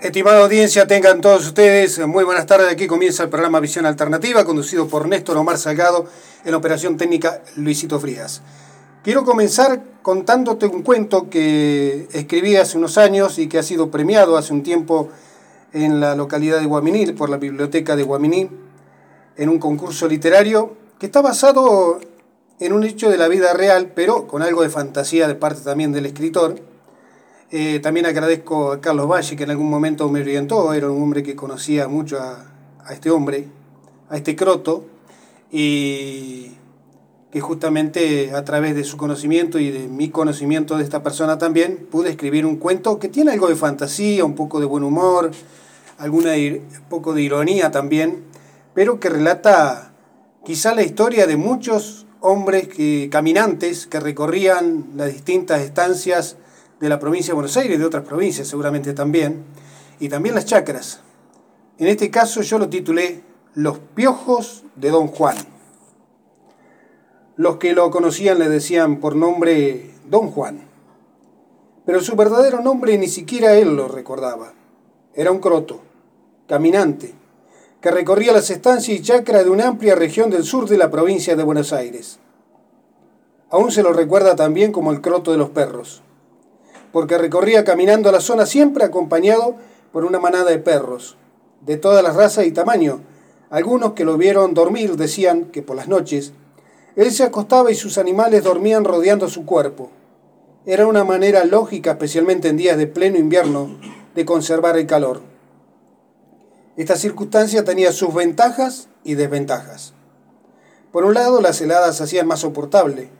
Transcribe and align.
Estimada 0.00 0.44
audiencia, 0.44 0.86
tengan 0.86 1.20
todos 1.20 1.44
ustedes 1.44 1.98
muy 2.06 2.22
buenas 2.22 2.46
tardes. 2.46 2.70
Aquí 2.70 2.86
comienza 2.86 3.24
el 3.24 3.30
programa 3.30 3.58
Visión 3.58 3.84
Alternativa, 3.84 4.44
conducido 4.44 4.86
por 4.86 5.08
Néstor 5.08 5.36
Omar 5.36 5.58
Salgado, 5.58 6.06
en 6.44 6.54
operación 6.54 6.96
técnica 6.96 7.42
Luisito 7.56 7.98
Frías. 7.98 8.40
Quiero 9.02 9.24
comenzar 9.24 9.82
contándote 10.02 10.66
un 10.66 10.82
cuento 10.82 11.28
que 11.28 12.06
escribí 12.12 12.54
hace 12.54 12.78
unos 12.78 12.96
años 12.96 13.40
y 13.40 13.48
que 13.48 13.58
ha 13.58 13.64
sido 13.64 13.90
premiado 13.90 14.36
hace 14.36 14.52
un 14.52 14.62
tiempo 14.62 15.08
en 15.72 15.98
la 15.98 16.14
localidad 16.14 16.60
de 16.60 16.66
Guaminí, 16.66 17.06
por 17.06 17.28
la 17.28 17.38
biblioteca 17.38 17.96
de 17.96 18.04
Guaminí, 18.04 18.50
en 19.36 19.48
un 19.48 19.58
concurso 19.58 20.06
literario 20.06 20.76
que 21.00 21.06
está 21.06 21.22
basado 21.22 21.98
en 22.60 22.72
un 22.72 22.84
hecho 22.84 23.10
de 23.10 23.18
la 23.18 23.26
vida 23.26 23.52
real, 23.52 23.90
pero 23.96 24.28
con 24.28 24.42
algo 24.42 24.62
de 24.62 24.68
fantasía 24.68 25.26
de 25.26 25.34
parte 25.34 25.62
también 25.62 25.90
del 25.90 26.06
escritor 26.06 26.67
eh, 27.50 27.80
también 27.80 28.04
agradezco 28.04 28.72
a 28.72 28.80
Carlos 28.80 29.08
Valle, 29.08 29.34
que 29.34 29.44
en 29.44 29.50
algún 29.50 29.70
momento 29.70 30.08
me 30.10 30.20
orientó, 30.20 30.74
era 30.74 30.90
un 30.90 31.02
hombre 31.02 31.22
que 31.22 31.34
conocía 31.34 31.88
mucho 31.88 32.18
a, 32.20 32.44
este 32.92 33.10
hombre, 33.10 33.48
a 34.10 34.16
este 34.16 34.36
croto, 34.36 34.84
y 35.50 36.52
que 37.30 37.40
justamente 37.40 38.32
a 38.34 38.44
través 38.44 38.74
de 38.74 38.84
su 38.84 38.98
conocimiento 38.98 39.58
y 39.58 39.70
de 39.70 39.88
mi 39.88 40.10
conocimiento 40.10 40.76
de 40.76 40.84
esta 40.84 41.02
persona 41.02 41.38
también, 41.38 41.86
pude 41.90 42.10
escribir 42.10 42.44
un 42.44 42.56
cuento 42.56 42.98
que 42.98 43.08
tiene 43.08 43.32
algo 43.32 43.48
de 43.48 43.56
fantasía, 43.56 44.26
un 44.26 44.34
poco 44.34 44.60
de 44.60 44.66
buen 44.66 44.84
humor, 44.84 45.30
alguna 45.96 46.32
un 46.32 46.88
poco 46.90 47.14
de 47.14 47.22
ironía 47.22 47.70
también, 47.70 48.24
pero 48.74 49.00
que 49.00 49.08
relata 49.08 49.92
quizá 50.44 50.74
la 50.74 50.82
historia 50.82 51.26
de 51.26 51.36
muchos 51.38 52.06
hombres 52.20 52.68
que, 52.68 53.08
caminantes 53.10 53.86
que 53.86 54.00
recorrían 54.00 54.86
las 54.96 55.12
distintas 55.12 55.62
estancias 55.62 56.36
de 56.80 56.88
la 56.88 56.98
provincia 56.98 57.32
de 57.32 57.36
Buenos 57.36 57.56
Aires 57.56 57.78
de 57.78 57.84
otras 57.84 58.04
provincias 58.04 58.48
seguramente 58.48 58.92
también, 58.92 59.44
y 60.00 60.08
también 60.08 60.34
las 60.34 60.44
chacras. 60.44 61.00
En 61.78 61.88
este 61.88 62.10
caso 62.10 62.42
yo 62.42 62.58
lo 62.58 62.68
titulé 62.68 63.22
Los 63.54 63.78
piojos 63.78 64.64
de 64.76 64.90
Don 64.90 65.08
Juan. 65.08 65.36
Los 67.36 67.56
que 67.56 67.72
lo 67.72 67.90
conocían 67.90 68.38
le 68.38 68.48
decían 68.48 69.00
por 69.00 69.16
nombre 69.16 69.94
Don 70.08 70.30
Juan, 70.30 70.68
pero 71.84 72.00
su 72.00 72.16
verdadero 72.16 72.60
nombre 72.60 72.98
ni 72.98 73.08
siquiera 73.08 73.54
él 73.54 73.76
lo 73.76 73.88
recordaba. 73.88 74.52
Era 75.14 75.32
un 75.32 75.38
croto, 75.40 75.80
caminante, 76.46 77.14
que 77.80 77.90
recorría 77.90 78.32
las 78.32 78.50
estancias 78.50 78.98
y 78.98 79.02
chacras 79.02 79.44
de 79.44 79.50
una 79.50 79.68
amplia 79.68 79.94
región 79.94 80.30
del 80.30 80.44
sur 80.44 80.68
de 80.68 80.78
la 80.78 80.90
provincia 80.90 81.36
de 81.36 81.44
Buenos 81.44 81.72
Aires. 81.72 82.18
Aún 83.50 83.70
se 83.70 83.82
lo 83.82 83.92
recuerda 83.92 84.36
también 84.36 84.72
como 84.72 84.92
el 84.92 85.00
croto 85.00 85.32
de 85.32 85.38
los 85.38 85.50
perros 85.50 86.02
porque 86.92 87.18
recorría 87.18 87.64
caminando 87.64 88.10
la 88.12 88.20
zona 88.20 88.46
siempre 88.46 88.84
acompañado 88.84 89.56
por 89.92 90.04
una 90.04 90.18
manada 90.18 90.50
de 90.50 90.58
perros, 90.58 91.16
de 91.60 91.76
todas 91.76 92.02
las 92.02 92.16
razas 92.16 92.46
y 92.46 92.52
tamaño. 92.52 93.00
Algunos 93.50 93.92
que 93.92 94.04
lo 94.04 94.16
vieron 94.16 94.54
dormir 94.54 94.96
decían 94.96 95.46
que 95.46 95.62
por 95.62 95.76
las 95.76 95.88
noches 95.88 96.32
él 96.96 97.12
se 97.12 97.22
acostaba 97.22 97.70
y 97.70 97.74
sus 97.74 97.96
animales 97.96 98.42
dormían 98.42 98.84
rodeando 98.84 99.28
su 99.28 99.46
cuerpo. 99.46 99.90
Era 100.66 100.86
una 100.86 101.04
manera 101.04 101.44
lógica, 101.44 101.92
especialmente 101.92 102.48
en 102.48 102.56
días 102.56 102.76
de 102.76 102.86
pleno 102.86 103.18
invierno, 103.18 103.78
de 104.14 104.24
conservar 104.24 104.76
el 104.76 104.86
calor. 104.86 105.22
Esta 106.76 106.96
circunstancia 106.96 107.64
tenía 107.64 107.92
sus 107.92 108.12
ventajas 108.12 108.88
y 109.04 109.14
desventajas. 109.14 109.94
Por 110.92 111.04
un 111.04 111.14
lado, 111.14 111.40
las 111.40 111.60
heladas 111.60 112.00
hacían 112.00 112.26
más 112.26 112.40
soportable, 112.40 113.10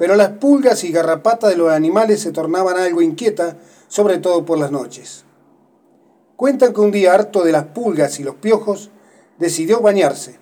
pero 0.00 0.16
las 0.16 0.30
pulgas 0.30 0.82
y 0.84 0.92
garrapatas 0.92 1.50
de 1.50 1.58
los 1.58 1.70
animales 1.70 2.22
se 2.22 2.32
tornaban 2.32 2.78
algo 2.78 3.02
inquietas, 3.02 3.56
sobre 3.86 4.16
todo 4.16 4.46
por 4.46 4.56
las 4.56 4.70
noches. 4.70 5.26
Cuentan 6.36 6.72
que 6.72 6.80
un 6.80 6.90
día 6.90 7.12
harto 7.12 7.44
de 7.44 7.52
las 7.52 7.64
pulgas 7.64 8.18
y 8.18 8.22
los 8.22 8.36
piojos, 8.36 8.90
decidió 9.38 9.82
bañarse, 9.82 10.38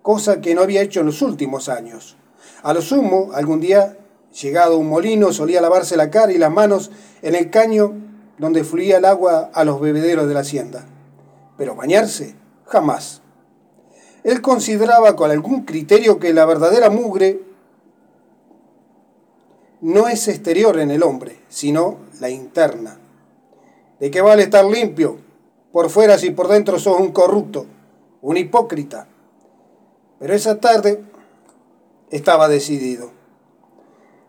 cosa 0.00 0.40
que 0.40 0.54
no 0.54 0.62
había 0.62 0.80
hecho 0.80 1.00
en 1.00 1.06
los 1.06 1.20
últimos 1.20 1.68
años. 1.68 2.16
A 2.62 2.72
lo 2.72 2.80
sumo, 2.80 3.32
algún 3.34 3.60
día, 3.60 3.98
llegado 4.40 4.76
a 4.76 4.78
un 4.78 4.88
molino, 4.88 5.30
solía 5.34 5.60
lavarse 5.60 5.98
la 5.98 6.08
cara 6.08 6.32
y 6.32 6.38
las 6.38 6.50
manos 6.50 6.90
en 7.20 7.34
el 7.34 7.50
caño 7.50 7.92
donde 8.38 8.64
fluía 8.64 8.96
el 8.96 9.04
agua 9.04 9.50
a 9.52 9.64
los 9.64 9.78
bebederos 9.78 10.26
de 10.26 10.32
la 10.32 10.40
hacienda. 10.40 10.86
Pero 11.58 11.74
bañarse, 11.74 12.34
jamás. 12.64 13.20
Él 14.22 14.40
consideraba 14.40 15.16
con 15.16 15.30
algún 15.30 15.66
criterio 15.66 16.18
que 16.18 16.32
la 16.32 16.46
verdadera 16.46 16.88
mugre 16.88 17.52
no 19.84 20.08
es 20.08 20.28
exterior 20.28 20.80
en 20.80 20.90
el 20.90 21.02
hombre, 21.02 21.42
sino 21.50 21.98
la 22.18 22.30
interna. 22.30 22.98
¿De 24.00 24.10
qué 24.10 24.22
vale 24.22 24.44
estar 24.44 24.64
limpio? 24.64 25.18
Por 25.72 25.90
fuera 25.90 26.16
si 26.16 26.30
por 26.30 26.48
dentro 26.48 26.78
sos 26.78 26.98
un 26.98 27.12
corrupto, 27.12 27.66
un 28.22 28.38
hipócrita. 28.38 29.06
Pero 30.18 30.32
esa 30.32 30.58
tarde 30.58 31.04
estaba 32.10 32.48
decidido. 32.48 33.10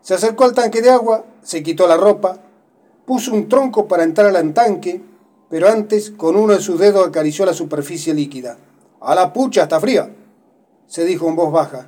Se 0.02 0.12
acercó 0.12 0.44
al 0.44 0.52
tanque 0.52 0.82
de 0.82 0.90
agua, 0.90 1.24
se 1.42 1.62
quitó 1.62 1.88
la 1.88 1.96
ropa, 1.96 2.38
puso 3.06 3.32
un 3.32 3.48
tronco 3.48 3.88
para 3.88 4.04
entrar 4.04 4.36
al 4.36 4.52
tanque, 4.52 5.00
pero 5.48 5.70
antes 5.70 6.10
con 6.10 6.36
uno 6.36 6.52
de 6.52 6.60
sus 6.60 6.78
dedos 6.78 7.08
acarició 7.08 7.46
la 7.46 7.54
superficie 7.54 8.12
líquida. 8.12 8.58
A 9.00 9.14
la 9.14 9.32
pucha, 9.32 9.62
está 9.62 9.80
fría, 9.80 10.14
se 10.86 11.06
dijo 11.06 11.26
en 11.28 11.36
voz 11.36 11.50
baja. 11.50 11.86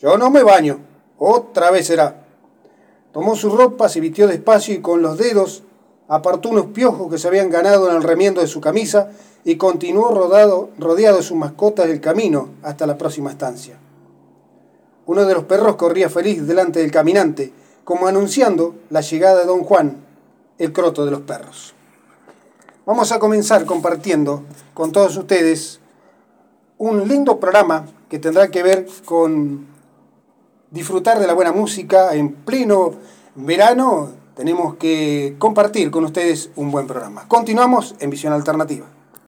Yo 0.00 0.18
no 0.18 0.30
me 0.30 0.42
baño, 0.42 0.80
otra 1.16 1.70
vez 1.70 1.86
será. 1.86 2.21
Tomó 3.12 3.36
su 3.36 3.50
ropa, 3.50 3.88
se 3.88 4.00
vistió 4.00 4.26
despacio 4.26 4.74
y 4.74 4.80
con 4.80 5.02
los 5.02 5.18
dedos 5.18 5.62
apartó 6.08 6.48
unos 6.48 6.66
piojos 6.66 7.10
que 7.10 7.18
se 7.18 7.28
habían 7.28 7.50
ganado 7.50 7.90
en 7.90 7.96
el 7.96 8.02
remiendo 8.02 8.40
de 8.40 8.46
su 8.46 8.60
camisa 8.60 9.10
y 9.44 9.56
continuó 9.56 10.10
rodeado 10.10 10.68
de 11.16 11.22
sus 11.22 11.36
mascotas 11.36 11.88
el 11.88 12.00
camino 12.00 12.48
hasta 12.62 12.86
la 12.86 12.98
próxima 12.98 13.30
estancia. 13.30 13.78
Uno 15.06 15.24
de 15.24 15.34
los 15.34 15.44
perros 15.44 15.76
corría 15.76 16.08
feliz 16.08 16.46
delante 16.46 16.80
del 16.80 16.90
caminante, 16.90 17.52
como 17.84 18.06
anunciando 18.06 18.76
la 18.88 19.00
llegada 19.00 19.40
de 19.40 19.46
don 19.46 19.64
Juan, 19.64 19.96
el 20.58 20.72
croto 20.72 21.04
de 21.04 21.10
los 21.10 21.22
perros. 21.22 21.74
Vamos 22.86 23.10
a 23.12 23.18
comenzar 23.18 23.64
compartiendo 23.64 24.44
con 24.74 24.92
todos 24.92 25.16
ustedes 25.16 25.80
un 26.78 27.08
lindo 27.08 27.38
programa 27.40 27.86
que 28.08 28.18
tendrá 28.18 28.48
que 28.48 28.62
ver 28.62 28.86
con 29.04 29.66
disfrutar 30.72 31.20
de 31.20 31.26
la 31.26 31.34
buena 31.34 31.52
música 31.52 32.14
en 32.14 32.32
pleno 32.32 32.94
verano, 33.34 34.10
tenemos 34.34 34.76
que 34.76 35.36
compartir 35.38 35.90
con 35.90 36.04
ustedes 36.04 36.50
un 36.56 36.70
buen 36.70 36.86
programa. 36.86 37.28
Continuamos 37.28 37.94
en 38.00 38.10
Visión 38.10 38.32
Alternativa. 38.32 38.86